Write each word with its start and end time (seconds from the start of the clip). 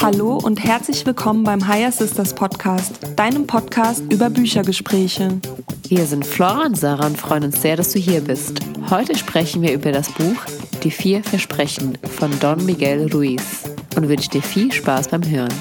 Hallo 0.00 0.40
und 0.42 0.64
herzlich 0.64 1.06
willkommen 1.06 1.44
beim 1.44 1.68
Higher 1.68 1.92
Sisters 1.92 2.34
Podcast, 2.34 2.98
deinem 3.16 3.46
Podcast 3.46 4.02
über 4.12 4.28
Büchergespräche. 4.28 5.40
Wir 5.88 6.04
sind 6.06 6.26
Flora 6.26 6.66
und 6.66 6.76
Sarah 6.76 7.06
und 7.06 7.16
freuen 7.16 7.44
uns 7.44 7.62
sehr, 7.62 7.76
dass 7.76 7.92
du 7.92 8.00
hier 8.00 8.20
bist. 8.20 8.58
Heute 8.90 9.16
sprechen 9.16 9.62
wir 9.62 9.72
über 9.72 9.92
das 9.92 10.10
Buch 10.10 10.44
Die 10.82 10.90
vier 10.90 11.22
Versprechen 11.22 11.96
von 12.16 12.36
Don 12.40 12.64
Miguel 12.66 13.08
Ruiz 13.12 13.62
und 13.96 14.08
wünsche 14.08 14.30
dir 14.30 14.42
viel 14.42 14.72
Spaß 14.72 15.08
beim 15.08 15.22
Hören. 15.28 15.54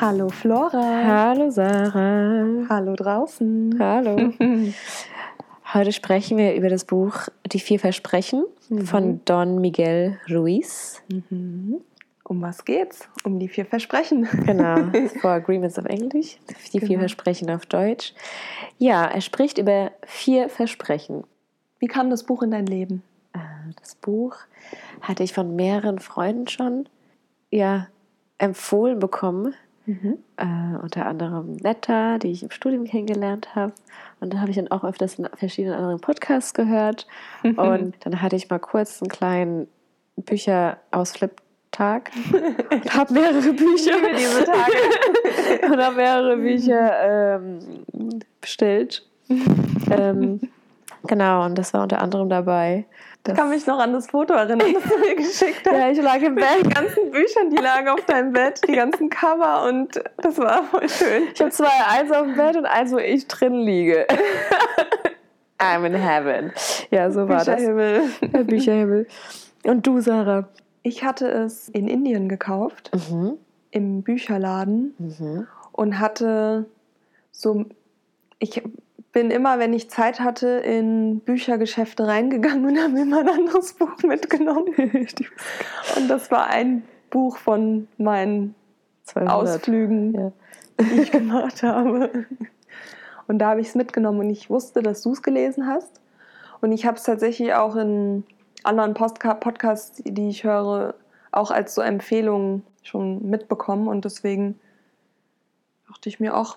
Hallo 0.00 0.28
Flora. 0.28 1.04
Hallo 1.04 1.50
Sarah. 1.50 2.66
Hallo 2.68 2.96
draußen. 2.96 3.76
Hallo. 3.78 4.32
Heute 5.74 5.92
sprechen 5.92 6.36
wir 6.36 6.54
über 6.54 6.68
das 6.68 6.84
Buch 6.84 7.28
Die 7.46 7.60
vier 7.60 7.78
Versprechen 7.78 8.44
von 8.84 9.20
Don 9.24 9.60
Miguel 9.60 10.18
Ruiz. 10.30 11.02
Um 12.24 12.40
was 12.42 12.64
geht's? 12.64 13.08
Um 13.24 13.38
die 13.38 13.48
vier 13.48 13.64
Versprechen. 13.64 14.28
Genau, 14.44 14.90
Four 15.20 15.30
Agreements 15.30 15.78
auf 15.78 15.86
Englisch, 15.86 16.38
die 16.72 16.80
vier 16.80 16.88
Genau. 16.88 17.00
Versprechen 17.00 17.50
auf 17.50 17.66
Deutsch. 17.66 18.12
Ja, 18.78 19.04
er 19.06 19.20
spricht 19.20 19.58
über 19.58 19.92
vier 20.04 20.48
Versprechen. 20.48 21.24
Wie 21.78 21.86
kam 21.86 22.10
das 22.10 22.24
Buch 22.24 22.42
in 22.42 22.50
dein 22.50 22.66
Leben? 22.66 23.02
Äh, 23.32 23.38
Das 23.80 23.94
Buch 23.94 24.36
hatte 25.00 25.22
ich 25.22 25.32
von 25.32 25.56
mehreren 25.56 25.98
Freunden 25.98 26.48
schon 26.48 26.88
ja, 27.50 27.88
empfohlen 28.38 28.98
bekommen. 28.98 29.54
Äh, 29.86 30.76
unter 30.80 31.06
anderem 31.06 31.56
Netta, 31.56 32.18
die 32.18 32.30
ich 32.30 32.42
im 32.42 32.50
Studium 32.50 32.84
kennengelernt 32.84 33.54
habe. 33.54 33.72
Und 34.20 34.32
da 34.32 34.38
habe 34.38 34.50
ich 34.50 34.56
dann 34.56 34.70
auch 34.70 34.84
öfters 34.84 35.18
in 35.18 35.28
verschiedenen 35.34 35.76
anderen 35.76 36.00
Podcasts 36.00 36.54
gehört. 36.54 37.06
Und 37.42 37.94
dann 38.00 38.22
hatte 38.22 38.36
ich 38.36 38.48
mal 38.48 38.60
kurz 38.60 39.02
einen 39.02 39.08
kleinen 39.08 39.66
Bücherausflip-Tag 40.16 42.10
und 42.70 42.94
habe 42.94 43.12
mehrere 43.12 43.52
Bücher 43.52 43.96
diese 44.16 44.44
Tage. 44.44 45.66
und 45.72 45.82
habe 45.82 45.96
mehrere 45.96 46.36
Bücher 46.36 47.38
ähm, 47.40 47.58
bestellt. 48.40 49.04
ähm, 49.90 50.40
genau, 51.06 51.44
und 51.44 51.56
das 51.56 51.74
war 51.74 51.82
unter 51.82 52.00
anderem 52.00 52.28
dabei. 52.28 52.84
Ich 53.26 53.34
kann 53.34 53.50
mich 53.50 53.66
noch 53.68 53.78
an 53.78 53.92
das 53.92 54.08
Foto 54.08 54.34
erinnern, 54.34 54.74
das 54.74 54.82
du 54.82 54.98
mir 54.98 55.14
geschickt 55.14 55.62
hast. 55.66 55.72
Ja, 55.78 55.90
ich 55.90 56.02
lag 56.02 56.16
im 56.16 56.34
Die 56.34 56.42
Bett. 56.42 56.74
ganzen 56.74 57.10
Bücher, 57.12 57.40
die 57.50 57.56
lagen 57.62 57.88
auf 57.88 58.04
deinem 58.06 58.32
Bett, 58.32 58.60
die 58.66 58.72
ganzen 58.72 59.08
Cover 59.10 59.64
und 59.68 60.02
das 60.16 60.38
war 60.38 60.64
voll 60.64 60.88
schön. 60.88 61.24
Ich 61.32 61.40
habe 61.40 61.50
zwei, 61.52 61.68
eins 61.88 62.10
auf 62.10 62.26
dem 62.26 62.34
Bett 62.36 62.56
und 62.56 62.66
eins, 62.66 62.90
wo 62.92 62.98
ich 62.98 63.28
drin 63.28 63.54
liege. 63.60 64.06
I'm 65.58 65.84
in 65.86 65.94
heaven. 65.94 66.52
Ja, 66.90 67.10
so 67.12 67.28
war 67.28 67.44
das. 67.44 67.46
Bücherhimmel. 67.56 68.02
Der 68.22 68.42
Bücherhimmel. 68.44 69.06
Und 69.64 69.86
du, 69.86 70.00
Sarah? 70.00 70.48
Ich 70.82 71.04
hatte 71.04 71.28
es 71.28 71.68
in 71.68 71.86
Indien 71.86 72.28
gekauft, 72.28 72.90
Mhm. 73.08 73.34
im 73.70 74.02
Bücherladen 74.02 74.94
Mhm. 74.98 75.46
und 75.70 76.00
hatte 76.00 76.64
so, 77.30 77.64
ich 78.40 78.60
bin 79.12 79.30
immer, 79.30 79.58
wenn 79.58 79.72
ich 79.74 79.90
Zeit 79.90 80.20
hatte, 80.20 80.48
in 80.48 81.20
Büchergeschäfte 81.20 82.06
reingegangen 82.06 82.64
und 82.64 82.78
habe 82.82 83.00
immer 83.00 83.20
ein 83.20 83.28
anderes 83.28 83.74
Buch 83.74 84.02
mitgenommen. 84.02 84.72
Und 85.96 86.08
das 86.08 86.30
war 86.30 86.46
ein 86.46 86.82
Buch 87.10 87.36
von 87.36 87.88
meinen 87.98 88.54
200. 89.04 89.34
Ausflügen, 89.34 90.14
Ja. 90.14 90.32
die 90.80 91.00
ich 91.02 91.12
gemacht 91.12 91.62
habe. 91.62 92.26
Und 93.28 93.38
da 93.38 93.50
habe 93.50 93.60
ich 93.60 93.68
es 93.68 93.74
mitgenommen 93.74 94.20
und 94.20 94.30
ich 94.30 94.50
wusste, 94.50 94.82
dass 94.82 95.02
du 95.02 95.12
es 95.12 95.22
gelesen 95.22 95.66
hast. 95.66 96.00
Und 96.60 96.72
ich 96.72 96.86
habe 96.86 96.96
es 96.96 97.04
tatsächlich 97.04 97.54
auch 97.54 97.76
in 97.76 98.24
anderen 98.62 98.94
Postka 98.94 99.34
Podcasts, 99.34 100.02
die 100.04 100.28
ich 100.28 100.44
höre, 100.44 100.94
auch 101.30 101.50
als 101.50 101.74
so 101.74 101.82
Empfehlungen 101.82 102.64
schon 102.82 103.28
mitbekommen. 103.28 103.88
Und 103.88 104.04
deswegen 104.04 104.58
dachte 105.88 106.08
ich 106.08 106.20
mir 106.20 106.36
auch, 106.36 106.56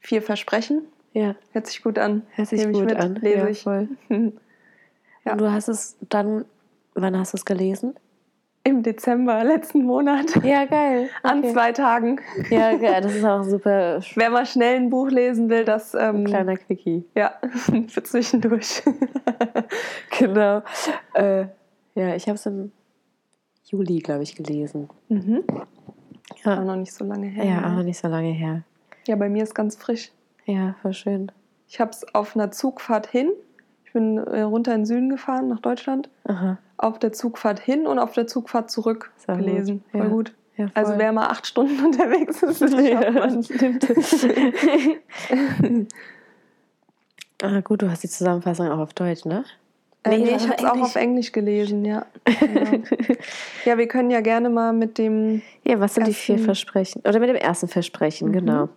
vier 0.00 0.22
Versprechen. 0.22 0.82
Ja, 1.14 1.34
Hört 1.52 1.66
sich 1.66 1.82
gut 1.82 1.98
an. 1.98 2.22
hört 2.34 2.48
sich 2.48 2.60
Nehme 2.60 2.72
gut 2.72 2.84
mit, 2.86 2.96
an. 2.96 3.14
lese 3.14 3.38
ja, 3.38 3.48
ich. 3.48 3.62
Voll. 3.62 3.88
Ja. 5.24 5.32
Und 5.32 5.40
du 5.40 5.50
hast 5.50 5.68
es 5.68 5.96
dann, 6.10 6.44
wann 6.94 7.18
hast 7.18 7.32
du 7.32 7.38
es 7.38 7.46
gelesen? 7.46 7.94
Im 8.62 8.82
Dezember 8.82 9.42
letzten 9.42 9.82
Monat. 9.84 10.26
Ja, 10.44 10.66
geil. 10.66 11.08
An 11.22 11.38
Okay. 11.38 11.52
zwei 11.54 11.72
Tagen. 11.72 12.20
Ja, 12.50 12.74
geil. 12.76 13.00
Das 13.00 13.14
ist 13.14 13.24
auch 13.24 13.42
super 13.42 14.00
Wer 14.16 14.28
mal 14.28 14.44
schnell 14.44 14.76
ein 14.76 14.90
Buch 14.90 15.08
lesen 15.08 15.48
will, 15.48 15.64
das 15.64 15.94
ähm, 15.94 16.24
kleiner 16.26 16.58
Quickie. 16.58 17.04
ja 17.14 17.32
für 17.88 18.02
zwischendurch. 18.02 18.82
Genau. 20.18 20.62
Äh, 21.14 21.46
ja, 21.94 22.14
ich 22.16 22.26
habe 22.28 22.34
es 22.36 22.44
im 22.46 22.70
Juli, 23.64 24.00
glaube 24.00 24.24
ich, 24.24 24.34
gelesen. 24.36 24.88
mhm. 25.08 25.42
Auch 25.48 26.44
Ja, 26.44 26.64
noch 26.64 26.76
nicht 26.76 26.92
so 26.92 27.04
lange 27.06 27.28
her. 27.28 27.44
ja 27.44 27.60
ne? 27.60 27.66
auch 27.66 27.76
noch 27.76 27.82
nicht 27.82 27.98
so 27.98 28.08
lange 28.08 28.32
her. 28.32 28.62
Ja, 29.06 29.16
bei 29.16 29.28
mir 29.30 29.42
ist 29.42 29.54
ganz 29.54 29.76
frisch. 29.76 30.10
Ja, 30.46 30.74
voll 30.82 30.92
schön. 30.92 31.30
Ich 31.68 31.80
habe 31.80 31.90
es 31.90 32.04
auf 32.14 32.36
einer 32.36 32.50
Zugfahrt 32.50 33.06
hin. 33.06 33.30
Ich 33.86 33.92
bin 33.92 34.18
äh, 34.18 34.42
runter 34.42 34.72
in 34.74 34.80
den 34.80 34.86
Süden 34.86 35.08
gefahren, 35.08 35.48
nach 35.48 35.60
Deutschland. 35.60 36.08
Aha. 36.24 36.58
Auf 36.76 36.98
der 36.98 37.12
Zugfahrt 37.12 37.60
hin 37.60 37.86
und 37.86 37.98
auf 37.98 38.12
der 38.12 38.26
Zugfahrt 38.26 38.70
zurück 38.70 39.12
Sehr 39.16 39.36
gut. 39.36 39.44
gelesen. 39.46 39.84
Voll 39.92 40.00
Ja. 40.02 40.08
gut. 40.08 40.34
Ja, 40.56 40.66
Also 40.74 40.94
wer 40.98 41.10
mal 41.12 41.26
acht 41.28 41.46
Stunden 41.48 41.84
unterwegs 41.84 42.42
ist, 42.42 42.60
das 42.62 42.70
schafft 42.70 42.84
ja, 42.84 43.00
ah, 47.42 47.60
gut, 47.60 47.82
du 47.82 47.90
hast 47.90 48.02
die 48.04 48.08
Zusammenfassung 48.08 48.68
auch 48.70 48.78
auf 48.78 48.94
Deutsch, 48.94 49.24
ne? 49.24 49.44
Äh, 50.04 50.10
Nee, 50.10 50.18
nee, 50.18 50.36
ich 50.36 50.48
habe 50.48 50.58
es 50.58 50.64
auch 50.64 50.80
auf 50.80 50.94
Englisch 50.96 51.32
gelesen, 51.32 51.84
ja. 51.84 52.06
ja. 52.28 52.78
Ja, 53.64 53.78
wir 53.78 53.88
können 53.88 54.10
ja 54.10 54.20
gerne 54.20 54.50
mal 54.50 54.72
mit 54.72 54.98
dem. 54.98 55.42
Ja, 55.64 55.80
was 55.80 55.94
sind 55.94 56.06
die 56.06 56.12
vier 56.14 56.38
Versprechen? 56.38 57.00
Oder 57.06 57.18
mit 57.20 57.30
dem 57.30 57.36
ersten 57.36 57.68
Versprechen, 57.68 58.28
Mhm. 58.28 58.32
genau. 58.32 58.68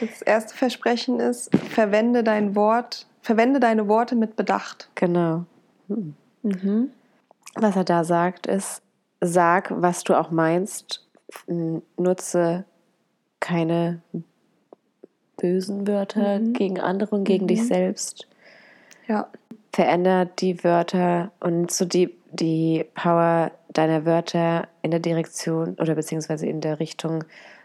Das 0.00 0.22
erste 0.22 0.54
Versprechen 0.56 1.20
ist: 1.20 1.54
Verwende 1.56 2.22
dein 2.24 2.54
Wort, 2.54 3.06
verwende 3.22 3.60
deine 3.60 3.88
Worte 3.88 4.16
mit 4.16 4.36
Bedacht. 4.36 4.88
Genau. 4.94 5.44
Hm. 5.88 6.14
Mhm. 6.42 6.90
Was 7.54 7.76
er 7.76 7.84
da 7.84 8.04
sagt, 8.04 8.46
ist, 8.46 8.82
sag, 9.20 9.70
was 9.80 10.04
du 10.04 10.14
auch 10.18 10.30
meinst, 10.30 11.06
nutze 11.96 12.64
keine 13.40 14.00
bösen 15.36 15.86
Wörter 15.86 16.38
Mhm. 16.40 16.52
gegen 16.52 16.80
andere 16.80 17.16
und 17.16 17.24
gegen 17.24 17.46
dich 17.46 17.60
Mhm. 17.60 17.66
selbst. 17.66 18.26
Ja, 19.06 19.28
Veränder 19.72 20.24
die 20.24 20.62
Wörter 20.62 21.32
und 21.40 21.70
so 21.72 21.84
die, 21.84 22.16
die 22.30 22.84
Power 22.94 23.50
deiner 23.72 24.04
Wörter 24.06 24.68
in 24.82 24.92
der 24.92 25.00
Direktion 25.00 25.74
oder 25.80 25.96
beziehungsweise 25.96 26.46
in 26.46 26.60
der 26.60 26.78
Richtung 26.78 27.24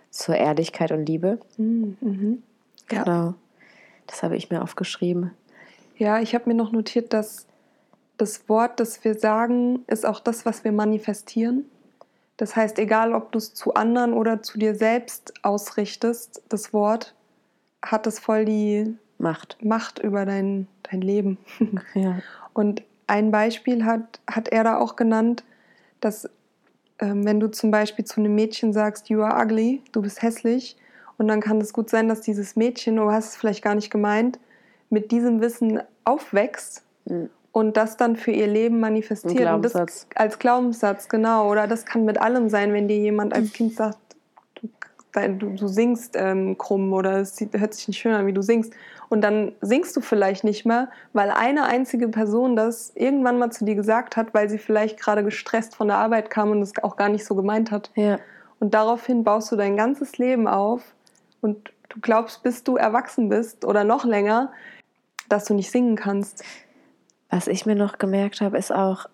zur 0.09 0.35
Ehrlichkeit 0.35 0.91
und 0.91 1.05
Liebe. 1.05 1.39
Mhm. 1.57 1.97
Mhm. 2.01 2.43
Ja. 2.91 3.03
Genau. 3.03 3.33
Das 4.07 4.23
habe 4.23 4.35
ich 4.35 4.49
mir 4.49 4.61
aufgeschrieben. 4.61 5.31
Ja, 5.97 6.19
ich 6.19 6.33
habe 6.33 6.45
mir 6.47 6.55
noch 6.55 6.71
notiert, 6.71 7.13
dass 7.13 7.45
das 8.17 8.49
Wort, 8.49 8.79
das 8.79 9.03
wir 9.03 9.15
sagen, 9.15 9.83
ist 9.87 10.05
auch 10.05 10.19
das, 10.19 10.45
was 10.45 10.63
wir 10.63 10.71
manifestieren. 10.71 11.65
Das 12.37 12.55
heißt, 12.55 12.79
egal 12.79 13.13
ob 13.13 13.31
du 13.31 13.37
es 13.37 13.53
zu 13.53 13.73
anderen 13.73 14.13
oder 14.13 14.41
zu 14.41 14.57
dir 14.57 14.75
selbst 14.75 15.33
ausrichtest, 15.43 16.41
das 16.49 16.73
Wort 16.73 17.13
hat 17.81 18.07
es 18.07 18.19
voll 18.19 18.45
die 18.45 18.95
Macht. 19.17 19.57
Macht 19.63 19.99
über 19.99 20.25
dein, 20.25 20.67
dein 20.83 21.01
Leben. 21.01 21.37
Ja. 21.93 22.19
Und 22.53 22.81
ein 23.07 23.31
Beispiel 23.31 23.83
hat, 23.83 24.21
hat 24.29 24.47
er 24.47 24.63
da 24.63 24.77
auch 24.77 24.95
genannt, 24.95 25.43
dass 25.99 26.29
ähm, 26.99 27.25
wenn 27.25 27.39
du 27.39 27.47
zum 27.49 27.71
Beispiel 27.71 28.05
zu 28.05 28.19
einem 28.19 28.35
Mädchen 28.35 28.73
sagst, 28.73 29.09
you 29.09 29.21
are 29.21 29.41
ugly, 29.43 29.81
du 29.91 30.01
bist 30.01 30.21
hässlich, 30.21 30.77
und 31.17 31.27
dann 31.27 31.41
kann 31.41 31.59
es 31.59 31.73
gut 31.73 31.89
sein, 31.89 32.07
dass 32.07 32.21
dieses 32.21 32.55
Mädchen, 32.55 32.95
du 32.95 33.11
hast 33.11 33.29
es 33.31 33.35
vielleicht 33.35 33.61
gar 33.61 33.75
nicht 33.75 33.89
gemeint, 33.91 34.39
mit 34.89 35.11
diesem 35.11 35.41
Wissen 35.41 35.81
aufwächst 36.05 36.83
Mhm. 37.05 37.29
und 37.51 37.75
das 37.77 37.97
dann 37.97 38.15
für 38.15 38.31
ihr 38.31 38.47
Leben 38.47 38.79
manifestiert. 38.79 39.33
Und 39.33 39.63
das 39.63 39.73
Glaubenssatz. 39.73 40.07
als 40.15 40.39
Glaubenssatz, 40.39 41.09
genau. 41.09 41.49
Oder 41.49 41.67
das 41.67 41.85
kann 41.85 42.05
mit 42.05 42.21
allem 42.21 42.49
sein, 42.49 42.71
wenn 42.73 42.87
dir 42.87 42.97
jemand 42.97 43.33
als 43.33 43.51
Kind 43.53 43.75
sagt, 43.75 43.97
du, 45.11 45.19
dein- 45.19 45.39
du, 45.39 45.49
du 45.49 45.67
singst 45.67 46.15
ähm, 46.15 46.57
krumm 46.57 46.93
oder 46.93 47.19
es 47.19 47.35
sieht, 47.35 47.57
hört 47.57 47.73
sich 47.73 47.87
nicht 47.87 47.99
schön 47.99 48.13
an, 48.13 48.27
wie 48.27 48.33
du 48.33 48.41
singst. 48.41 48.73
Und 49.09 49.21
dann 49.21 49.53
singst 49.61 49.95
du 49.97 50.01
vielleicht 50.01 50.43
nicht 50.43 50.65
mehr, 50.65 50.89
weil 51.13 51.31
eine 51.31 51.65
einzige 51.65 52.09
Person 52.09 52.55
das 52.55 52.91
irgendwann 52.95 53.39
mal 53.39 53.51
zu 53.51 53.65
dir 53.65 53.75
gesagt 53.75 54.17
hat, 54.17 54.33
weil 54.33 54.49
sie 54.49 54.59
vielleicht 54.59 54.99
gerade 54.99 55.23
gestresst 55.23 55.75
von 55.75 55.87
der 55.87 55.97
Arbeit 55.97 56.29
kam 56.29 56.51
und 56.51 56.61
es 56.61 56.73
auch 56.83 56.95
gar 56.95 57.09
nicht 57.09 57.25
so 57.25 57.35
gemeint 57.35 57.71
hat. 57.71 57.91
Ja. 57.95 58.19
Und 58.59 58.73
daraufhin 58.73 59.23
baust 59.23 59.51
du 59.51 59.55
dein 59.55 59.77
ganzes 59.77 60.17
Leben 60.17 60.47
auf 60.47 60.83
und 61.41 61.71
du 61.89 61.99
glaubst, 62.01 62.43
bis 62.43 62.63
du 62.63 62.75
erwachsen 62.75 63.29
bist 63.29 63.65
oder 63.65 63.83
noch 63.83 64.05
länger, 64.05 64.51
dass 65.27 65.45
du 65.45 65.53
nicht 65.55 65.71
singen 65.71 65.95
kannst. 65.95 66.43
Was 67.31 67.47
ich 67.47 67.65
mir 67.65 67.75
noch 67.75 67.97
gemerkt 67.97 68.41
habe, 68.41 68.57
ist 68.57 68.71
auch, 68.71 69.07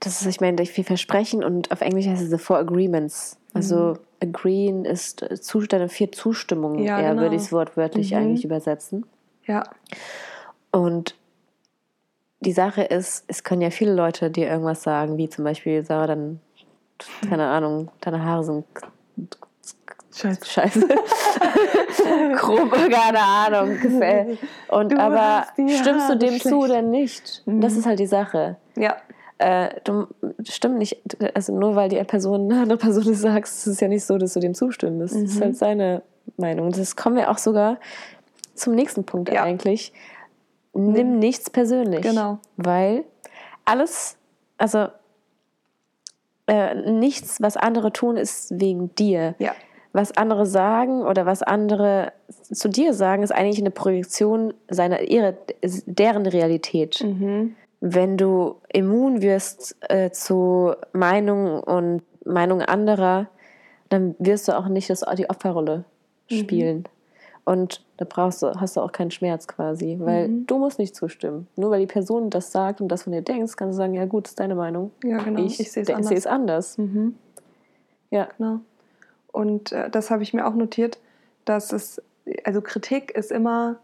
dass 0.00 0.20
es, 0.20 0.26
ich 0.26 0.40
meine, 0.40 0.56
durch 0.56 0.70
viel 0.70 0.84
Versprechen 0.84 1.44
und 1.44 1.70
auf 1.70 1.80
Englisch 1.80 2.06
heißt 2.06 2.22
es 2.22 2.30
the 2.30 2.38
four 2.38 2.58
agreements. 2.58 3.36
Also 3.54 3.98
agreeing 4.22 4.84
ist 4.84 5.22
äh, 5.22 5.40
Zustand, 5.40 5.90
vier 5.92 6.12
Zustimmungen, 6.12 6.78
Ja, 6.84 7.00
eher 7.00 7.10
genau. 7.10 7.22
würde 7.22 7.36
ich 7.36 7.42
es 7.42 7.52
wortwörtlich 7.52 8.12
Mhm. 8.12 8.18
eigentlich 8.18 8.44
übersetzen. 8.44 9.04
Ja, 9.46 9.64
Und 10.70 11.16
die 12.40 12.52
Sache 12.52 12.82
ist, 12.82 13.24
es 13.28 13.44
können 13.44 13.60
ja 13.62 13.70
viele 13.70 13.92
Leute 13.94 14.30
dir 14.30 14.48
irgendwas 14.48 14.82
sagen, 14.82 15.16
wie 15.18 15.28
zum 15.28 15.44
Beispiel, 15.44 15.84
Sarah, 15.84 16.06
dann, 16.08 16.40
keine 17.28 17.46
Ahnung, 17.48 17.90
deine 18.00 18.24
Haare 18.24 18.44
sind 18.44 18.64
Scheiße. 20.14 20.44
scheiße. 20.44 20.88
Grob, 22.36 22.70
keine 22.72 23.18
Ahnung. 23.20 23.78
gefällt. 23.80 24.38
Und 24.68 24.92
Du 24.92 24.98
aber 24.98 25.46
stimmst 25.56 26.10
du 26.10 26.16
dem 26.18 26.32
zu 26.34 26.40
schlecht. 26.40 26.54
oder 26.56 26.82
nicht? 26.82 27.42
Das 27.46 27.76
ist 27.76 27.86
halt 27.86 27.98
die 27.98 28.06
Sache. 28.06 28.56
Ja, 28.76 28.96
Äh, 29.42 29.80
du 29.84 30.06
stimmt 30.44 30.78
nicht, 30.78 30.98
also 31.34 31.52
nur 31.58 31.74
weil 31.74 31.88
die 31.88 32.02
Person 32.04 32.42
eine 32.50 32.62
andere 32.62 32.78
Person 32.78 33.04
das 33.04 33.20
sagst, 33.20 33.58
ist 33.58 33.74
es 33.74 33.80
ja 33.80 33.88
nicht 33.88 34.04
so, 34.04 34.16
dass 34.18 34.34
du 34.34 34.40
dem 34.40 34.54
zustimmen 34.54 34.98
musst. 34.98 35.14
Das 35.14 35.22
ist 35.22 35.36
Mhm. 35.36 35.42
halt 35.42 35.56
seine 35.56 36.02
Meinung. 36.36 36.70
Das 36.70 36.94
kommen 36.96 37.16
wir 37.16 37.30
auch 37.30 37.38
sogar 37.38 37.78
zum 38.54 38.74
nächsten 38.74 39.04
Punkt 39.04 39.32
Ja. 39.32 39.42
eigentlich. 39.42 39.92
Nimm 40.74 41.18
nichts 41.18 41.50
persönlich. 41.50 42.02
Genau. 42.02 42.38
Weil 42.56 43.04
alles, 43.64 44.16
also 44.58 44.86
äh, 46.46 46.74
nichts, 46.90 47.40
was 47.40 47.56
andere 47.56 47.92
tun, 47.92 48.16
ist 48.16 48.58
wegen 48.60 48.94
dir. 48.94 49.34
ja, 49.38 49.52
Was 49.92 50.16
andere 50.16 50.46
sagen 50.46 51.02
oder 51.02 51.26
was 51.26 51.42
andere 51.42 52.12
zu 52.30 52.68
dir 52.68 52.94
sagen, 52.94 53.22
ist 53.22 53.30
eigentlich 53.32 53.58
eine 53.60 53.70
Projektion 53.70 54.54
seiner, 54.70 55.02
ihrer, 55.02 55.34
deren 55.86 56.26
Realität 56.26 57.02
mhm. 57.04 57.54
Wenn 57.84 58.16
du 58.16 58.60
immun 58.72 59.22
wirst 59.22 59.76
äh, 59.88 60.12
zu 60.12 60.72
Meinungen 60.92 61.60
und 61.60 62.02
Meinungen 62.24 62.64
anderer, 62.64 63.26
dann 63.88 64.14
wirst 64.20 64.46
du 64.46 64.56
auch 64.56 64.68
nicht 64.68 64.88
das, 64.88 65.04
die 65.18 65.28
Opferrolle 65.28 65.84
spielen. 66.30 66.84
Und 67.44 67.84
da 67.96 68.06
brauchst 68.08 68.40
du, 68.40 68.52
hast 68.54 68.76
du 68.76 68.80
auch 68.80 68.92
keinen 68.92 69.10
Schmerz 69.10 69.48
quasi, 69.48 69.96
weil 69.98 70.28
du 70.46 70.58
musst 70.58 70.78
nicht 70.78 70.94
zustimmen. 70.94 71.48
Nur 71.56 71.72
weil 71.72 71.80
die 71.80 71.88
Person 71.88 72.30
das 72.30 72.52
sagt 72.52 72.80
und 72.80 72.86
das 72.86 73.02
von 73.02 73.12
dir 73.12 73.22
denkst, 73.22 73.56
kannst 73.56 73.74
du 73.74 73.76
sagen, 73.78 73.94
ja 73.94 74.04
gut, 74.04 74.28
ist 74.28 74.38
deine 74.38 74.54
Meinung. 74.54 74.92
ja 75.02 75.18
genau. 75.18 75.42
Ich, 75.42 75.58
Ich, 75.58 75.72
sehe 75.72 75.82
es 75.82 75.90
anders. 75.90 76.26
anders. 76.28 76.78
Mhm. 76.78 77.16
Ja. 78.10 78.28
Genau. 78.38 78.60
Und 79.32 79.72
äh, 79.72 79.90
das 79.90 80.12
habe 80.12 80.22
ich 80.22 80.32
mir 80.32 80.46
auch 80.46 80.54
notiert, 80.54 81.00
dass 81.44 81.72
es, 81.72 82.00
also 82.44 82.60
Kritik 82.60 83.10
ist 83.10 83.32
immer 83.32 83.80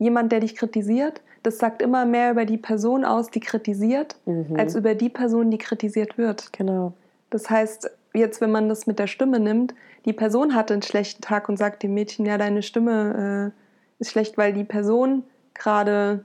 jemand, 0.00 0.32
der 0.32 0.40
dich 0.40 0.56
kritisiert. 0.56 1.20
Das 1.44 1.58
sagt 1.58 1.80
immer 1.80 2.04
mehr 2.04 2.32
über 2.32 2.44
die 2.44 2.56
Person 2.58 3.04
aus, 3.04 3.30
die 3.30 3.38
kritisiert, 3.40 4.16
Mhm. 4.26 4.56
als 4.58 4.74
über 4.74 4.96
die 4.96 5.08
Person, 5.08 5.50
die 5.52 5.58
kritisiert 5.58 6.18
wird. 6.18 6.52
Genau. 6.52 6.92
Das 7.30 7.48
heißt, 7.48 7.88
jetzt, 8.14 8.40
wenn 8.40 8.50
man 8.50 8.68
das 8.68 8.88
mit 8.88 8.98
der 8.98 9.06
Stimme 9.06 9.38
nimmt, 9.38 9.74
die 10.06 10.12
Person 10.12 10.54
hatte 10.56 10.72
einen 10.72 10.82
schlechten 10.82 11.22
Tag 11.22 11.48
und 11.48 11.56
sagt 11.58 11.82
dem 11.84 11.94
Mädchen, 11.94 12.26
ja, 12.26 12.36
deine 12.38 12.62
Stimme 12.62 13.52
äh, 13.54 14.00
ist 14.02 14.10
schlecht, 14.10 14.36
weil 14.36 14.52
die 14.52 14.64
Person 14.64 15.22
gerade 15.54 16.24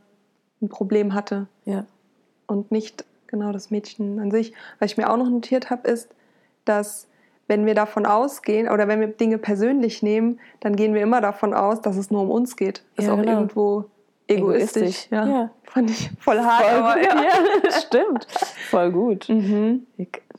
ein 0.62 0.69
Problem 0.69 1.13
hatte 1.13 1.48
Ja. 1.66 1.86
und 2.48 2.72
nicht 2.72 3.06
genau 3.27 3.51
das 3.51 3.69
Mädchen 3.72 4.19
an 4.19 4.31
sich. 4.31 4.54
Was 4.80 4.92
ich 4.92 4.98
mir 4.98 5.10
auch 5.10 5.18
noch 5.18 5.30
notiert 5.30 5.69
habe, 5.69 5.88
ist, 5.89 6.10
dass 6.63 7.07
wenn 7.47 7.65
wir 7.65 7.75
davon 7.75 8.06
ausgehen 8.06 8.68
oder 8.69 8.88
wenn 8.88 9.00
wir 9.00 9.07
Dinge 9.07 9.38
persönlich 9.38 10.01
nehmen, 10.01 10.39
dann 10.62 10.75
gehen 10.75 10.94
wir 10.94 11.01
immer 11.01 11.21
davon 11.21 11.53
aus, 11.53 11.81
dass 11.81 11.95
es 11.97 12.09
nur 12.12 12.21
um 12.21 12.31
uns 12.31 12.56
geht. 12.56 12.83
Ist 12.97 13.06
Ja, 13.07 13.13
auch 13.13 13.18
genau. 13.18 13.31
irgendwo 13.33 13.86
egoistisch. 14.27 14.81
Egoistisch, 14.81 15.07
Ja. 15.12 15.27
ja. 15.27 15.50
Fand 15.63 15.89
ich 15.92 16.09
voll 16.19 16.39
hart. 16.39 16.63
Voll 16.63 16.74
aber 16.80 17.01
ja. 17.01 17.15
Ja, 17.24 17.71
stimmt. 17.71 18.25
Voll 18.69 18.92
gut. 18.92 19.30
Mhm. 19.30 19.86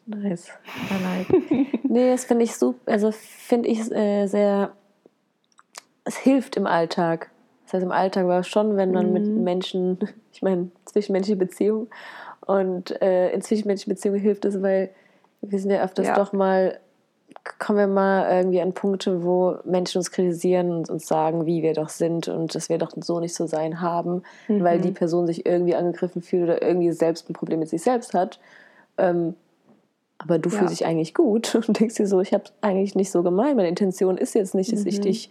Nice. 0.06 0.48
I 0.90 1.28
like. 1.32 1.82
nee, 1.84 2.10
das 2.10 2.24
finde 2.24 2.44
ich 2.44 2.54
super, 2.56 2.78
also 2.92 3.10
finde 3.12 3.68
ich 3.68 3.90
äh, 3.92 4.26
sehr, 4.26 4.70
es 6.04 6.16
hilft 6.16 6.56
im 6.56 6.66
Alltag. 6.66 7.30
Das 7.64 7.74
heißt, 7.74 7.84
im 7.84 7.90
Alltag 7.92 8.26
war 8.28 8.40
es 8.40 8.48
schon, 8.48 8.76
wenn 8.76 8.92
man 8.92 9.12
mit 9.12 9.26
Mhm. 9.26 9.42
Menschen, 9.44 9.98
ich 10.32 10.42
meine, 10.42 10.70
zwischenmenschliche 10.84 11.36
Beziehungen 11.36 11.88
und 12.46 13.00
äh, 13.02 13.30
in 13.32 13.42
zwischenmenschlichen 13.42 13.92
Beziehungen 13.94 14.20
hilft 14.20 14.44
es, 14.44 14.62
weil 14.62 14.90
wir 15.42 15.58
sind 15.58 15.70
ja 15.72 15.82
öfters 15.82 16.06
Ja. 16.06 16.14
doch 16.14 16.32
mal, 16.32 16.78
kommen 17.58 17.78
wir 17.78 17.86
mal 17.86 18.30
irgendwie 18.30 18.60
an 18.60 18.72
Punkte, 18.72 19.24
wo 19.24 19.56
Menschen 19.64 19.98
uns 19.98 20.10
kritisieren 20.10 20.70
und 20.70 20.90
uns 20.90 21.06
sagen, 21.06 21.46
wie 21.46 21.62
wir 21.62 21.72
doch 21.74 21.88
sind 21.88 22.28
und 22.28 22.54
dass 22.54 22.68
wir 22.68 22.78
doch 22.78 22.92
so 22.96 23.20
nicht 23.20 23.34
so 23.34 23.46
sein 23.46 23.80
haben, 23.80 24.22
weil 24.48 24.78
Mhm. 24.78 24.82
die 24.82 24.92
Person 24.92 25.26
sich 25.26 25.46
irgendwie 25.46 25.74
angegriffen 25.74 26.22
fühlt 26.22 26.44
oder 26.44 26.62
irgendwie 26.62 26.92
selbst 26.92 27.28
ein 27.30 27.34
Problem 27.34 27.60
mit 27.60 27.68
sich 27.68 27.82
selbst 27.82 28.14
hat. 28.14 28.40
Ähm, 28.98 29.34
aber 30.18 30.38
du 30.38 30.48
Ja. 30.50 30.58
fühlst 30.58 30.72
dich 30.72 30.86
eigentlich 30.86 31.14
gut 31.14 31.54
und 31.68 31.78
denkst 31.80 31.94
dir 31.96 32.06
so, 32.06 32.20
ich 32.20 32.32
habe 32.32 32.44
eigentlich 32.60 32.94
nicht 32.94 33.10
so 33.10 33.22
gemeint. 33.22 33.56
Meine 33.56 33.68
Intention 33.68 34.16
ist 34.18 34.34
jetzt 34.34 34.54
nicht, 34.54 34.72
dass 34.72 34.84
ich 34.86 34.98
Mhm. 34.98 35.02
dich 35.02 35.30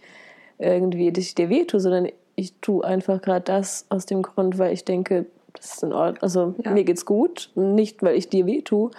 irgendwie, 0.58 1.12
dass 1.12 1.24
ich 1.24 1.34
dir 1.34 1.48
wehtue, 1.48 1.80
sondern 1.80 2.08
ich 2.34 2.54
tue 2.60 2.84
einfach 2.84 3.20
gerade 3.20 3.44
das 3.44 3.86
aus 3.88 4.06
dem 4.06 4.22
Grund, 4.22 4.58
weil 4.58 4.72
ich 4.72 4.84
denke, 4.84 5.26
das 5.54 5.74
ist 5.74 5.82
in 5.82 5.92
Ordnung. 5.92 6.22
Also 6.22 6.54
Ja. 6.64 6.70
mir 6.70 6.84
geht's 6.84 7.04
gut, 7.06 7.50
nicht 7.54 8.02
weil 8.02 8.14
ich 8.16 8.28
dir 8.28 8.46
wehtue. 8.46 8.90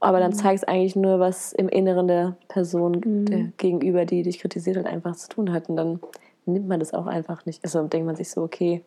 Aber 0.00 0.20
dann 0.20 0.30
Mhm. 0.32 0.36
zeigt 0.36 0.58
es 0.62 0.64
eigentlich 0.68 0.96
nur, 0.96 1.18
was 1.20 1.52
im 1.52 1.68
Inneren 1.68 2.08
der 2.08 2.36
Person 2.48 3.00
Mhm. 3.04 3.24
der 3.26 3.38
gegenüber, 3.56 4.04
die 4.04 4.22
dich 4.22 4.38
kritisiert 4.38 4.76
hat, 4.76 4.86
einfach 4.86 5.16
zu 5.16 5.28
tun 5.28 5.52
hat. 5.52 5.68
Und 5.68 5.76
dann 5.76 6.00
nimmt 6.46 6.68
man 6.68 6.80
das 6.80 6.92
auch 6.92 7.06
einfach 7.06 7.46
nicht. 7.46 7.64
Also 7.64 7.82
denkt 7.84 8.06
man 8.06 8.16
sich 8.16 8.30
so, 8.30 8.42
okay, 8.42 8.82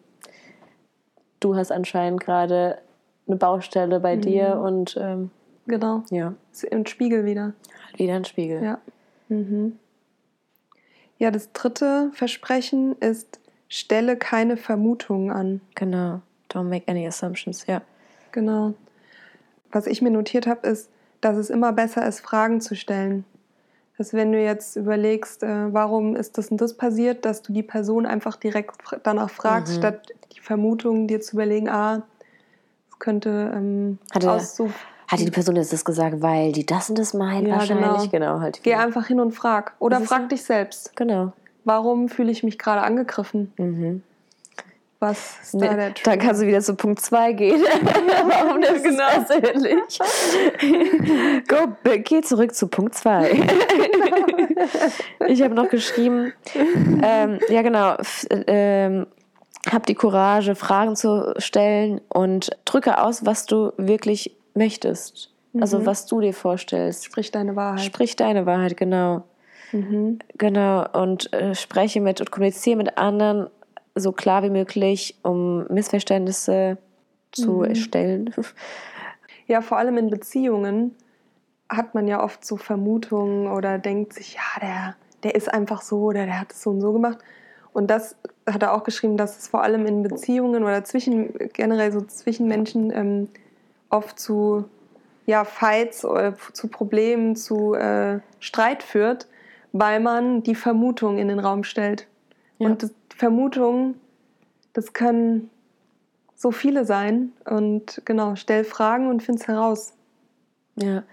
du 1.40 1.56
hast 1.56 1.72
anscheinend 1.72 2.20
gerade 2.22 2.78
eine 3.28 3.36
Baustelle 3.36 4.00
bei 4.00 4.16
dir 4.16 4.56
Mhm. 4.56 4.62
und 4.62 4.98
ähm, 5.00 5.32
Genau. 5.66 6.04
ja, 6.12 6.34
Ist 6.52 6.64
Im 6.66 6.86
Spiegel 6.86 7.26
wieder. 7.26 7.54
wieder 7.98 8.14
ein 8.16 8.24
Spiegel. 8.26 8.64
Ja. 8.64 8.80
Mhm. 9.28 9.78
Ja, 11.18 11.32
das 11.32 11.52
dritte 11.52 12.10
Versprechen 12.14 12.96
ist, 13.00 13.40
stelle 13.68 14.16
keine 14.18 14.56
Vermutungen 14.56 15.32
an. 15.32 15.62
Genau. 15.76 16.22
Don't 16.50 16.64
make 16.70 16.88
any 16.88 17.06
assumptions, 17.08 17.66
ja. 17.66 17.82
Genau. 18.32 18.76
Was 19.72 19.88
ich 19.88 20.02
mir 20.02 20.12
notiert 20.12 20.48
habe, 20.48 20.66
ist, 20.68 20.90
dass 21.22 21.38
es 21.38 21.50
immer 21.50 21.74
besser 21.74 22.06
ist, 22.08 22.20
Fragen 22.22 22.62
zu 22.62 22.76
stellen. 22.76 23.26
Dass 23.98 24.14
wenn 24.14 24.32
du 24.32 24.40
jetzt 24.42 24.76
überlegst, 24.76 25.42
äh, 25.44 25.74
warum 25.74 26.16
ist 26.16 26.38
das 26.38 26.50
und 26.52 26.62
das 26.62 26.76
passiert, 26.76 27.26
dass 27.26 27.42
du 27.42 27.52
die 27.54 27.64
Person 27.64 28.06
einfach 28.06 28.36
direkt 28.36 28.76
danach 29.04 29.30
fragst, 29.30 29.74
Mhm. 29.74 29.78
statt 29.78 30.14
die 30.36 30.40
Vermutung 30.40 31.08
dir 31.08 31.20
zu 31.20 31.36
überlegen, 31.36 31.68
ah, 31.70 32.04
es 32.92 33.00
könnte 33.00 33.52
ähm, 33.56 33.98
Hat 34.14 34.24
er- 34.24 34.34
aus 34.34 34.56
so. 34.56 34.70
Hatte 35.10 35.24
die 35.24 35.32
Person 35.32 35.56
jetzt 35.56 35.72
das 35.72 35.86
gesagt, 35.86 36.22
weil 36.22 36.52
die 36.52 36.66
das 36.66 36.90
und 36.90 37.00
das 37.00 37.14
meint? 37.14 37.48
Ja, 37.48 37.56
wahrscheinlich. 37.56 38.12
Genau, 38.12 38.42
halt. 38.42 38.60
Geh 38.64 38.76
einfach 38.76 39.08
hin 39.08 39.22
und 39.22 39.32
frag. 39.32 39.74
Oder 39.80 40.02
frag 40.02 40.28
dich 40.30 40.44
selbst. 40.44 40.94
Genau. 40.98 41.32
Warum 41.64 42.10
fühle 42.10 42.30
ich 42.30 42.44
mich 42.44 42.60
gerade 42.60 42.82
angegriffen? 42.82 43.54
Mhm. 43.58 44.04
Was 45.00 45.36
ist 45.44 45.54
Nee, 45.54 45.68
da 45.68 45.76
der 45.76 45.92
dann 46.04 46.18
kannst 46.20 46.42
du 46.42 46.48
wieder 46.48 46.60
zu 46.62 46.74
Punkt 46.76 47.00
2 47.02 47.34
gehen. 47.34 47.62
Warum 48.28 48.62
das 48.62 48.82
Genau. 48.82 49.08
ist 49.20 49.42
persönlich? 49.42 50.00
Go, 51.48 51.58
geh 52.04 52.22
zurück 52.22 52.56
zu 52.56 52.68
Punkt 52.68 52.96
2. 52.96 53.32
ich 55.28 55.42
habe 55.42 55.54
noch 55.54 55.70
geschrieben, 55.70 56.34
ähm, 57.04 57.40
ja 57.50 57.62
genau, 57.62 57.96
ähm, 58.48 59.08
hab 59.72 59.86
die 59.86 59.96
Courage, 59.96 60.56
Fragen 60.56 60.96
zu 60.96 61.34
stellen 61.38 62.02
und 62.10 62.50
drücke 62.66 63.02
aus, 63.04 63.26
was 63.26 63.46
du 63.46 63.74
wirklich 63.78 64.36
möchtest. 64.56 65.32
Also 65.60 65.80
Mhm. 65.80 65.86
was 65.86 66.06
du 66.06 66.22
dir 66.22 66.34
vorstellst. 66.34 67.06
Sprich 67.06 67.32
deine 67.32 67.56
Wahrheit. 67.56 67.82
Sprich 67.82 68.16
deine 68.16 68.46
Wahrheit, 68.46 68.78
genau. 68.78 69.24
Mhm. 69.72 70.20
Genau, 70.38 70.86
und 70.94 71.32
äh, 71.34 71.54
spreche 71.56 72.00
mit 72.00 72.20
und 72.22 72.32
kommuniziere 72.32 72.78
mit 72.78 72.98
anderen 72.98 73.48
so 74.00 74.12
klar 74.12 74.44
wie 74.44 74.50
möglich, 74.50 75.16
um 75.24 75.66
Missverständnisse 75.68 76.78
zu 77.32 77.52
Mhm. 77.52 77.64
erstellen. 77.64 78.34
Ja, 79.50 79.62
vor 79.62 79.78
allem 79.78 79.98
in 79.98 80.10
Beziehungen 80.10 80.94
hat 81.70 81.96
man 81.96 82.06
ja 82.06 82.22
oft 82.22 82.44
so 82.44 82.58
Vermutungen 82.58 83.48
oder 83.48 83.78
denkt 83.78 84.12
sich, 84.12 84.34
ja, 84.34 84.60
der, 84.62 84.96
der 85.24 85.36
ist 85.36 85.48
einfach 85.54 85.82
so 85.82 86.00
oder 86.02 86.26
der 86.26 86.42
hat 86.42 86.52
es 86.52 86.62
so 86.62 86.72
und 86.72 86.82
so 86.82 86.92
gemacht. 86.92 87.20
Und 87.72 87.88
das 87.88 88.18
hat 88.46 88.62
er 88.62 88.74
auch 88.74 88.84
geschrieben, 88.84 89.16
dass 89.16 89.38
es 89.38 89.48
vor 89.48 89.64
allem 89.64 89.86
in 89.86 90.04
Beziehungen 90.04 90.64
oder 90.64 90.84
zwischen, 90.84 91.34
generell 91.54 91.94
so 91.94 92.02
zwischen 92.02 92.50
Menschen 92.50 92.92
ähm, 92.92 93.30
oft 93.90 94.20
zu 94.20 94.66
ja, 95.26 95.46
Fights 95.46 96.04
oder 96.04 96.36
zu 96.54 96.68
Problemen, 96.68 97.36
zu 97.36 97.74
äh, 97.74 98.20
Streit 98.40 98.84
führt, 98.84 99.28
weil 99.72 100.00
man 100.00 100.44
die 100.44 100.56
Vermutung 100.56 101.20
in 101.20 101.28
den 101.28 101.40
Raum 101.40 101.64
stellt. 101.64 102.08
Ja. 102.60 102.68
Und 102.70 102.92
Vermutungen, 103.16 104.00
das 104.74 104.94
können 104.94 105.50
so 106.36 106.52
viele 106.52 106.86
sein. 106.86 107.32
Und 107.46 108.02
genau, 108.06 108.36
stell 108.36 108.64
Fragen 108.64 109.08
und 109.10 109.24
find's 109.24 109.48
heraus. 109.48 109.94
Ja, 110.76 111.04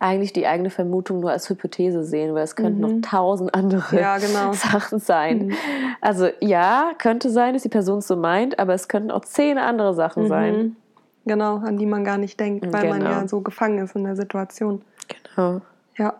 eigentlich 0.00 0.32
die 0.32 0.48
eigene 0.48 0.70
Vermutung 0.70 1.20
nur 1.20 1.30
als 1.30 1.48
Hypothese 1.48 2.02
sehen, 2.02 2.34
weil 2.34 2.42
es 2.42 2.56
könnten 2.56 2.80
Mhm. 2.80 2.96
noch 3.00 3.08
tausend 3.08 3.54
andere 3.54 4.00
Ja, 4.00 4.18
genau. 4.18 4.52
Sachen 4.52 4.98
sein. 4.98 5.46
Mhm. 5.46 5.54
Also 6.00 6.28
ja, 6.40 6.90
könnte 6.98 7.30
sein, 7.30 7.54
dass 7.54 7.62
die 7.62 7.68
Person 7.68 7.98
es 7.98 8.08
so 8.08 8.16
meint, 8.16 8.58
aber 8.58 8.74
es 8.74 8.88
könnten 8.88 9.12
auch 9.12 9.24
zehn 9.24 9.58
andere 9.58 9.94
Sachen 9.94 10.26
sein. 10.26 10.56
Mhm. 10.56 10.76
Genau, 11.24 11.58
an 11.58 11.76
die 11.78 11.86
man 11.86 12.02
gar 12.02 12.18
nicht 12.18 12.40
denkt, 12.40 12.64
weil 12.72 12.88
man 12.88 12.98
Genau. 12.98 13.10
ja 13.12 13.28
so 13.28 13.42
gefangen 13.42 13.78
ist 13.78 13.94
in 13.94 14.02
der 14.02 14.16
Situation. 14.16 14.82
Genau. 15.36 15.60
Ja. 15.96 16.14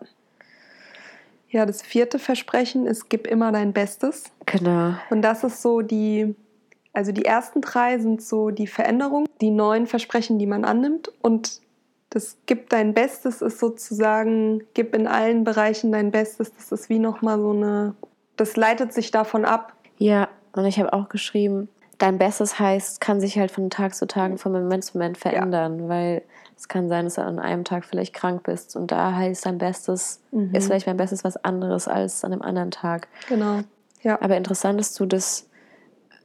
Ja, 1.52 1.66
das 1.66 1.82
vierte 1.82 2.18
Versprechen 2.18 2.86
ist, 2.86 3.10
gib 3.10 3.26
immer 3.26 3.52
dein 3.52 3.74
Bestes. 3.74 4.24
Genau. 4.46 4.94
Und 5.10 5.22
das 5.22 5.44
ist 5.44 5.60
so 5.60 5.82
die 5.82 6.34
Also 6.94 7.12
die 7.12 7.26
ersten 7.26 7.60
drei 7.60 7.98
sind 7.98 8.22
so 8.22 8.50
die 8.50 8.66
Veränderung, 8.66 9.26
die 9.40 9.50
neuen 9.50 9.86
Versprechen, 9.86 10.38
die 10.38 10.46
man 10.46 10.64
annimmt 10.64 11.12
und 11.20 11.60
das 12.08 12.36
Gib 12.46 12.68
dein 12.68 12.92
Bestes 12.92 13.40
ist 13.40 13.58
sozusagen, 13.58 14.64
gib 14.74 14.94
in 14.94 15.06
allen 15.06 15.44
Bereichen 15.44 15.92
dein 15.92 16.10
Bestes. 16.10 16.52
Das 16.52 16.72
ist 16.72 16.88
wie 16.90 16.98
nochmal 16.98 17.38
so 17.38 17.50
eine, 17.50 17.94
das 18.36 18.56
leitet 18.56 18.92
sich 18.92 19.10
davon 19.10 19.44
ab. 19.44 19.74
Ja, 19.98 20.28
und 20.52 20.66
ich 20.66 20.78
habe 20.78 20.92
auch 20.92 21.08
geschrieben, 21.08 21.68
dein 22.02 22.18
Bestes 22.18 22.58
heißt, 22.58 23.00
kann 23.00 23.20
sich 23.20 23.38
halt 23.38 23.52
von 23.52 23.70
Tag 23.70 23.94
zu 23.94 24.08
Tag, 24.08 24.40
von 24.40 24.50
Moment 24.50 24.84
zu 24.84 24.98
Moment 24.98 25.16
verändern, 25.16 25.84
ja. 25.84 25.88
weil 25.88 26.22
es 26.56 26.66
kann 26.66 26.88
sein, 26.88 27.04
dass 27.04 27.14
du 27.14 27.22
an 27.22 27.38
einem 27.38 27.62
Tag 27.64 27.84
vielleicht 27.84 28.12
krank 28.12 28.42
bist 28.42 28.74
und 28.74 28.90
da 28.90 29.14
heißt 29.14 29.46
dein 29.46 29.58
Bestes, 29.58 30.20
mhm. 30.32 30.52
ist 30.52 30.66
vielleicht 30.66 30.88
mein 30.88 30.96
Bestes 30.96 31.22
was 31.22 31.36
anderes 31.44 31.86
als 31.86 32.24
an 32.24 32.32
einem 32.32 32.42
anderen 32.42 32.72
Tag. 32.72 33.06
Genau. 33.28 33.60
Ja. 34.02 34.20
Aber 34.20 34.36
interessant 34.36 34.80
ist 34.80 34.98
du 34.98 35.06
das, 35.06 35.48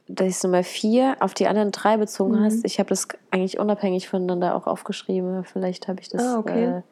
dass 0.08 0.26
ich 0.26 0.42
Nummer 0.42 0.64
vier 0.64 1.16
auf 1.20 1.32
die 1.32 1.46
anderen 1.46 1.70
drei 1.70 1.96
bezogen 1.96 2.40
mhm. 2.40 2.44
hast. 2.44 2.64
Ich 2.64 2.80
habe 2.80 2.88
das 2.88 3.06
eigentlich 3.30 3.60
unabhängig 3.60 4.08
voneinander 4.08 4.56
auch 4.56 4.66
aufgeschrieben. 4.66 5.44
Vielleicht 5.44 5.86
habe 5.86 6.00
ich 6.00 6.08
das. 6.08 6.22
Ah, 6.22 6.38
okay. 6.38 6.64
Äh, 6.64 6.82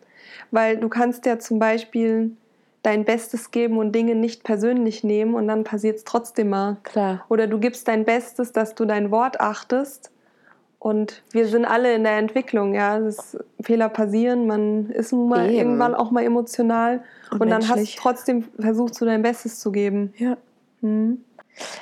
Weil 0.52 0.76
du 0.76 0.88
kannst 0.88 1.26
ja 1.26 1.40
zum 1.40 1.58
Beispiel 1.58 2.36
dein 2.86 3.04
Bestes 3.04 3.50
geben 3.50 3.78
und 3.78 3.92
Dinge 3.92 4.14
nicht 4.14 4.44
persönlich 4.44 5.02
nehmen 5.02 5.34
und 5.34 5.48
dann 5.48 5.64
passiert 5.64 5.96
es 5.96 6.04
trotzdem 6.04 6.50
mal. 6.50 6.76
Klar. 6.84 7.24
Oder 7.28 7.48
du 7.48 7.58
gibst 7.58 7.88
dein 7.88 8.04
Bestes, 8.04 8.52
dass 8.52 8.76
du 8.76 8.84
dein 8.84 9.10
Wort 9.10 9.40
achtest 9.40 10.12
und 10.78 11.24
wir 11.32 11.48
sind 11.48 11.64
alle 11.64 11.92
in 11.94 12.04
der 12.04 12.16
Entwicklung, 12.18 12.74
ja. 12.74 13.00
Das 13.00 13.36
Fehler 13.60 13.88
passieren, 13.88 14.46
man 14.46 14.90
ist 14.90 15.12
nun 15.12 15.28
mal 15.28 15.46
Eben. 15.46 15.58
irgendwann 15.58 15.96
auch 15.96 16.12
mal 16.12 16.22
emotional 16.22 17.02
und, 17.32 17.40
und 17.40 17.50
dann 17.50 17.68
hast 17.68 17.96
du 17.96 18.00
trotzdem 18.00 18.44
versucht, 18.56 18.94
so 18.94 19.04
dein 19.04 19.22
Bestes 19.22 19.58
zu 19.58 19.72
geben. 19.72 20.14
Ja. 20.16 20.36
Hm. 20.80 21.24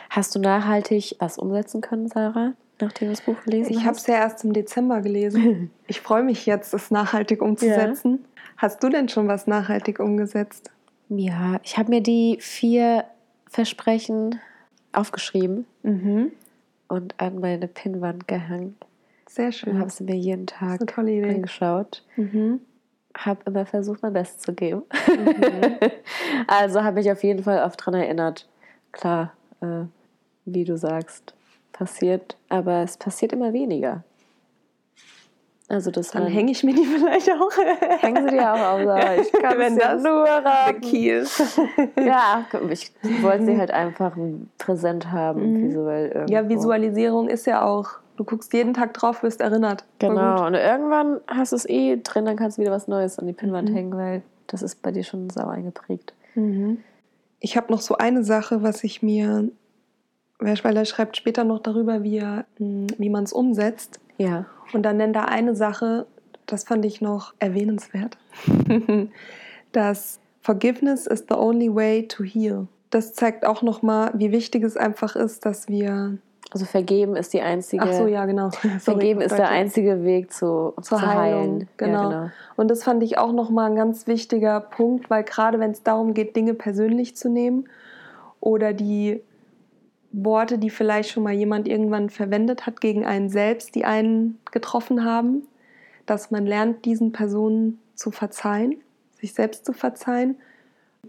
Hast 0.09 0.35
du 0.35 0.39
nachhaltig 0.39 1.17
was 1.19 1.37
umsetzen 1.37 1.83
können, 1.83 2.09
Sarah, 2.09 2.55
nachdem 2.81 3.09
du 3.09 3.15
das 3.15 3.21
Buch 3.21 3.37
gelesen 3.45 3.73
ich 3.73 3.77
hast? 3.77 3.83
Ich 3.83 3.87
habe 3.87 3.97
es 3.99 4.07
ja 4.07 4.15
erst 4.15 4.45
im 4.45 4.55
Dezember 4.55 5.03
gelesen. 5.03 5.71
ich 5.87 6.01
freue 6.01 6.23
mich 6.23 6.47
jetzt, 6.47 6.73
es 6.73 6.91
nachhaltig 6.91 7.43
umzusetzen. 7.43 8.21
Ja. 8.23 8.43
Hast 8.57 8.83
du 8.83 8.89
denn 8.89 9.11
schon 9.11 9.29
was 9.29 9.47
nachhaltig 9.47 10.01
umgesetzt? 10.01 10.71
Ja, 11.19 11.61
ich 11.63 11.77
habe 11.77 11.91
mir 11.91 12.01
die 12.03 12.39
vier 12.41 13.05
Versprechen 13.49 14.41
aufgeschrieben. 14.93 15.67
Mhm 15.83 16.33
und 16.89 17.15
an 17.21 17.41
meine 17.41 17.69
Pinnwand 17.69 18.29
gehangen. 18.29 18.77
Sehr 19.29 19.53
schön. 19.53 19.75
Und 19.75 19.81
habe 19.81 19.91
sie 19.91 20.05
mir 20.05 20.17
jeden 20.17 20.47
Tag 20.47 20.97
angeschaut. 20.97 22.05
Mhm. 22.17 22.61
Habe 23.17 23.41
immer 23.47 23.67
versucht, 23.67 24.03
mein 24.03 24.13
Bestes 24.13 24.43
zu 24.43 24.53
geben. 24.53 24.83
Mhm. 25.09 25.77
also 26.47 26.83
habe 26.83 27.01
ich 27.01 27.11
auf 27.11 27.23
jeden 27.23 27.43
Fall 27.43 27.63
oft 27.65 27.81
daran 27.81 27.95
erinnert. 27.95 28.49
Klar, 28.93 29.33
äh, 29.61 29.85
wie 30.45 30.65
du 30.65 30.77
sagst, 30.77 31.35
passiert, 31.73 32.37
aber 32.49 32.83
es 32.83 32.97
passiert 32.97 33.33
immer 33.33 33.53
weniger. 33.53 34.05
Also 35.69 35.91
das 35.91 36.11
Dann 36.11 36.27
hänge 36.27 36.53
ich 36.53 36.63
mir 36.63 36.75
die 36.75 36.85
vielleicht 36.99 37.31
auch. 37.31 37.51
Hängen 38.03 38.29
sie 38.29 38.37
dir 38.37 38.53
auch 38.53 38.59
auf, 38.59 38.81
aber 38.81 39.19
ich 39.19 39.33
kann 39.33 39.59
Wenn 39.59 39.79
das 39.79 40.03
nur 40.03 40.25
raten. 40.25 40.83
ist. 40.83 41.59
ja, 41.99 42.45
ich 42.69 42.93
wollte 43.23 43.47
sie 43.47 43.59
halt 43.59 43.71
einfach 43.71 44.15
präsent 44.59 45.11
haben, 45.11 45.53
mhm. 45.53 45.69
visuell 45.69 46.09
irgendwo. 46.09 46.33
Ja, 46.33 46.49
Visualisierung 46.49 47.29
ist 47.29 47.47
ja 47.47 47.65
auch, 47.65 47.89
du 48.17 48.25
guckst 48.25 48.53
jeden 48.53 48.75
Tag 48.75 48.93
drauf, 48.93 49.23
wirst 49.23 49.41
erinnert. 49.41 49.85
Genau, 50.01 50.47
und 50.47 50.55
irgendwann 50.55 51.21
hast 51.27 51.53
du 51.53 51.57
es 51.57 51.69
eh 51.69 51.97
drin, 51.97 52.27
dann 52.27 52.37
kannst 52.37 52.59
du 52.59 52.63
wieder 52.63 52.73
was 52.73 52.87
Neues 52.87 53.19
an 53.19 53.27
die 53.27 53.33
Pinnwand 53.33 53.71
mhm. 53.71 53.75
hängen, 53.75 53.97
weil 53.97 54.23
das 54.47 54.63
ist 54.63 54.83
bei 54.83 54.93
dir 54.93 55.03
schon 55.03 55.31
sauer 55.31 55.53
eingeprägt. 55.53 56.13
Mhm. 56.35 56.79
Ich 57.41 57.57
habe 57.57 57.73
noch 57.73 57.81
so 57.81 57.97
eine 57.97 58.23
Sache, 58.23 58.63
was 58.63 58.85
ich 58.85 59.03
mir, 59.03 59.49
weil 60.39 60.77
er 60.77 60.85
schreibt 60.85 61.17
später 61.17 61.45
noch 61.45 61.61
darüber, 61.61 62.03
wie, 62.03 62.23
wie 62.59 63.11
man 63.11 63.25
es 63.25 63.33
umsetzt. 63.33 64.01
Ja. 64.19 64.47
Und 64.73 64.83
dann 64.83 64.97
nennt 64.97 65.17
er 65.17 65.29
eine 65.29 65.55
Sache, 65.55 66.07
das 66.47 66.65
fand 66.65 66.85
ich 66.85 67.01
noch 67.01 67.35
erwähnenswert, 67.39 68.17
dass 69.73 70.21
Forgiveness 70.41 71.07
is 71.07 71.25
the 71.29 71.35
only 71.35 71.75
way 71.75 72.07
to 72.07 72.23
heal. 72.23 72.69
Das 72.91 73.15
zeigt 73.15 73.45
auch 73.45 73.63
nochmal, 73.63 74.13
wie 74.15 74.31
wichtig 74.31 74.63
es 74.63 74.77
einfach 74.77 75.17
ist, 75.17 75.47
dass 75.47 75.69
wir 75.69 76.19
also 76.55 76.67
vergeben 76.67 77.17
ist 77.17 77.33
die 77.33 77.41
einzige. 77.41 77.83
Ach 77.83 77.93
so, 77.93 78.07
ja, 78.07 78.27
genau. 78.27 78.51
vergeben 78.79 79.21
ist 79.21 79.37
der 79.37 79.49
einzige 79.49 80.05
Weg 80.05 80.33
zu, 80.33 80.73
zur 80.81 80.99
zu 80.99 81.03
Heilung. 81.03 81.67
Genau. 81.77 81.93
Ja, 81.93 82.09
genau. 82.09 82.31
Und 82.55 82.71
das 82.71 82.85
fand 82.85 83.03
ich 83.03 83.19
auch 83.19 83.33
nochmal 83.33 83.71
ein 83.71 83.77
ganz 83.77 84.07
wichtiger 84.07 84.61
Punkt, 84.61 85.11
weil 85.11 85.25
gerade 85.25 85.59
wenn 85.59 85.73
es 85.73 85.83
darum 85.83 86.15
geht, 86.15 86.37
Dinge 86.37 86.55
persönlich 86.55 87.17
zu 87.17 87.29
nehmen 87.29 87.69
oder 88.41 88.73
die 88.73 89.23
Worte, 90.17 90.59
die 90.59 90.71
vielleicht 90.71 91.11
schon 91.11 91.25
mal 91.25 91.33
jemand 91.33 91.67
irgendwann 91.67 92.09
verwendet 92.09 92.67
hat 92.67 92.81
gegen 92.81 93.05
einen 93.05 93.29
selbst, 93.29 93.75
die 93.75 93.85
einen 93.85 94.39
getroffen 94.53 95.05
haben, 95.05 95.43
dass 96.07 96.31
man 96.31 96.47
lernt, 96.47 96.85
diesen 96.85 97.11
Personen 97.11 97.81
zu 97.95 98.13
verzeihen, 98.13 98.77
sich 99.21 99.35
selbst 99.35 99.65
zu 99.65 99.73
verzeihen. 99.73 100.37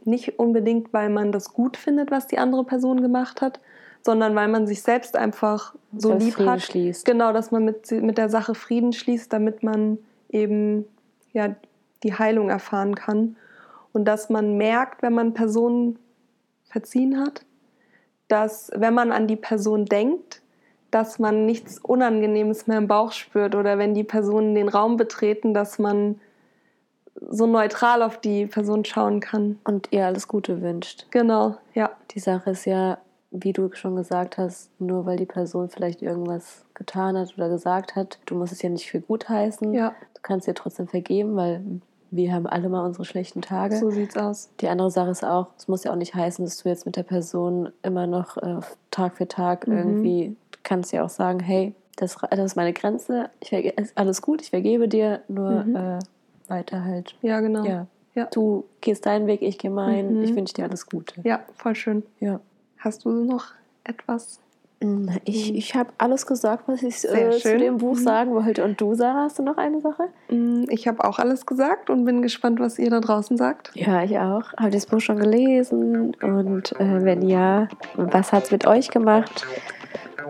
Nicht 0.05 0.39
unbedingt, 0.39 0.91
weil 0.91 1.09
man 1.09 1.31
das 1.31 1.53
gut 1.53 1.77
findet, 1.77 2.09
was 2.09 2.27
die 2.27 2.39
andere 2.39 2.63
Person 2.63 3.01
gemacht 3.01 3.41
hat, 3.41 3.59
sondern 4.01 4.33
weil 4.35 4.47
man 4.47 4.65
sich 4.65 4.81
selbst 4.81 5.15
einfach 5.15 5.75
so 5.95 6.13
das 6.13 6.23
lieb 6.23 6.33
Frieden 6.33 6.49
hat. 6.49 6.61
Schließt. 6.61 7.05
Genau, 7.05 7.31
dass 7.31 7.51
man 7.51 7.63
mit, 7.63 7.91
mit 7.91 8.17
der 8.17 8.29
Sache 8.29 8.55
Frieden 8.55 8.91
schließt, 8.91 9.31
damit 9.31 9.61
man 9.61 9.99
eben 10.29 10.85
ja, 11.33 11.55
die 12.03 12.13
Heilung 12.13 12.49
erfahren 12.49 12.95
kann. 12.95 13.35
Und 13.93 14.05
dass 14.05 14.29
man 14.29 14.57
merkt, 14.57 15.03
wenn 15.03 15.13
man 15.13 15.33
Personen 15.33 15.99
verziehen 16.65 17.19
hat, 17.19 17.45
dass 18.27 18.71
wenn 18.75 18.93
man 18.93 19.11
an 19.11 19.27
die 19.27 19.35
Person 19.35 19.85
denkt, 19.85 20.41
dass 20.91 21.19
man 21.19 21.45
nichts 21.45 21.79
Unangenehmes 21.79 22.67
mehr 22.67 22.77
im 22.77 22.87
Bauch 22.87 23.11
spürt 23.11 23.55
oder 23.55 23.77
wenn 23.77 23.93
die 23.93 24.03
Personen 24.03 24.55
den 24.55 24.69
Raum 24.69 24.97
betreten, 24.97 25.53
dass 25.53 25.77
man 25.77 26.19
so 27.29 27.47
neutral 27.47 28.01
auf 28.01 28.17
die 28.17 28.45
Person 28.45 28.85
schauen 28.85 29.19
kann. 29.19 29.59
Und 29.63 29.89
ihr 29.91 30.05
alles 30.05 30.27
Gute 30.27 30.61
wünscht. 30.61 31.07
Genau, 31.11 31.57
ja. 31.73 31.91
Die 32.11 32.19
Sache 32.19 32.51
ist 32.51 32.65
ja, 32.65 32.97
wie 33.31 33.53
du 33.53 33.69
schon 33.73 33.95
gesagt 33.95 34.37
hast, 34.37 34.69
nur 34.79 35.05
weil 35.05 35.17
die 35.17 35.25
Person 35.25 35.69
vielleicht 35.69 36.01
irgendwas 36.01 36.65
getan 36.73 37.17
hat 37.17 37.33
oder 37.37 37.49
gesagt 37.49 37.95
hat, 37.95 38.19
du 38.25 38.35
musst 38.35 38.53
es 38.53 38.61
ja 38.61 38.69
nicht 38.69 38.89
für 38.89 39.01
gut 39.01 39.29
heißen. 39.29 39.73
Ja. 39.73 39.89
Du 40.13 40.21
kannst 40.21 40.47
ihr 40.47 40.55
trotzdem 40.55 40.87
vergeben, 40.87 41.35
weil 41.35 41.61
wir 42.15 42.33
haben 42.33 42.47
alle 42.47 42.69
mal 42.69 42.85
unsere 42.85 43.05
schlechten 43.05 43.41
Tage. 43.41 43.77
So 43.77 43.89
sieht's 43.89 44.17
aus. 44.17 44.49
Die 44.61 44.67
andere 44.67 44.91
Sache 44.91 45.09
ist 45.09 45.23
auch, 45.23 45.47
es 45.57 45.67
muss 45.67 45.83
ja 45.83 45.91
auch 45.91 45.97
nicht 45.97 46.15
heißen, 46.15 46.43
dass 46.45 46.63
du 46.63 46.69
jetzt 46.69 46.85
mit 46.85 46.95
der 46.95 47.03
Person 47.03 47.71
immer 47.83 48.07
noch 48.07 48.37
äh, 48.37 48.59
Tag 48.91 49.17
für 49.17 49.27
Tag 49.27 49.67
mhm. 49.67 49.77
irgendwie, 49.77 50.35
kannst 50.63 50.93
ja 50.93 51.03
auch 51.03 51.09
sagen, 51.09 51.39
hey, 51.39 51.73
das, 51.97 52.17
das 52.29 52.39
ist 52.39 52.55
meine 52.55 52.73
Grenze, 52.73 53.29
ich 53.39 53.53
alles 53.95 54.21
gut, 54.21 54.41
ich 54.41 54.49
vergebe 54.49 54.87
dir, 54.87 55.21
nur 55.27 55.63
mhm. 55.63 55.75
äh, 55.75 55.99
weiter 56.47 56.83
halt. 56.83 57.15
Ja, 57.21 57.39
genau. 57.39 57.63
Ja. 57.63 57.87
ja. 58.15 58.25
Du 58.25 58.65
gehst 58.81 59.05
deinen 59.05 59.27
Weg, 59.27 59.41
ich 59.41 59.57
gehe 59.57 59.71
meinen, 59.71 60.17
mhm. 60.17 60.23
ich 60.23 60.35
wünsche 60.35 60.53
dir 60.53 60.65
alles 60.65 60.87
Gute. 60.87 61.21
Ja, 61.23 61.41
voll 61.55 61.75
schön. 61.75 62.03
Ja. 62.19 62.39
Hast 62.77 63.05
du 63.05 63.09
noch 63.09 63.45
etwas? 63.83 64.39
Ich, 65.23 65.51
mhm. 65.51 65.55
ich 65.55 65.75
habe 65.75 65.89
alles 65.97 66.25
gesagt, 66.25 66.67
was 66.67 66.83
ich 66.83 67.03
äh, 67.05 67.31
zu 67.31 67.57
dem 67.57 67.77
Buch 67.77 67.95
mhm. 67.95 68.03
sagen 68.03 68.33
wollte. 68.33 68.63
Und 68.63 68.79
du, 68.81 68.93
Sarah, 68.93 69.23
hast 69.23 69.39
du 69.39 69.43
noch 69.43 69.57
eine 69.57 69.79
Sache? 69.81 70.09
Mm, 70.29 70.65
ich 70.69 70.87
habe 70.87 71.03
auch 71.03 71.19
alles 71.19 71.45
gesagt 71.45 71.89
und 71.89 72.05
bin 72.05 72.21
gespannt, 72.21 72.59
was 72.59 72.77
ihr 72.77 72.89
da 72.89 72.99
draußen 72.99 73.37
sagt. 73.37 73.71
Ja, 73.73 74.03
ich 74.03 74.17
auch. 74.19 74.53
Habe 74.57 74.71
das 74.71 74.85
Buch 74.85 74.99
schon 74.99 75.17
gelesen? 75.17 76.15
Und 76.21 76.73
äh, 76.79 77.03
wenn 77.03 77.27
ja, 77.27 77.67
was 77.95 78.33
hat 78.33 78.45
es 78.45 78.51
mit 78.51 78.67
euch 78.67 78.89
gemacht? 78.89 79.45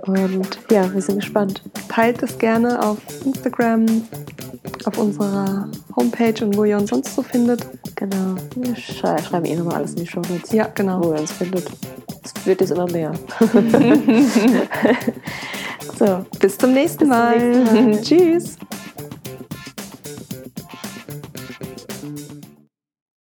Und 0.04 0.60
ja, 0.72 0.92
wir 0.94 1.02
sind 1.02 1.20
gespannt. 1.20 1.62
Teilt 1.90 2.24
es 2.24 2.38
gerne 2.38 2.82
auf 2.84 2.98
Instagram, 3.26 3.86
auf 4.86 4.98
unserer 4.98 5.70
Homepage 5.96 6.44
und 6.44 6.58
wo 6.58 6.66
ihr 6.66 6.78
uns 6.78 6.90
sonst 6.90 7.16
so 7.16 7.22
findet. 7.22 7.66
Genau. 7.96 8.36
Wir 8.56 8.76
schreiben 8.76 9.46
eh 9.46 9.56
nochmal 9.56 9.76
alles 9.76 9.92
in 9.92 10.02
die 10.02 10.08
Show 10.08 10.22
Notes. 10.22 10.52
Ja, 10.52 10.68
genau. 10.74 11.04
Wo 11.04 11.14
ihr 11.14 11.20
uns 11.20 11.32
findet. 11.32 11.70
Es 12.24 12.34
wird 12.46 12.62
jetzt 12.62 12.72
immer 12.72 12.90
mehr. 12.92 13.14
so, 16.00 16.26
bis 16.40 16.58
zum 16.58 16.74
nächsten 16.74 17.08
Mal. 17.08 17.38
Bis 17.38 17.70
zum 17.70 17.74
nächsten 17.74 17.92
Mal. 17.92 18.02
Tschüss. 18.02 18.58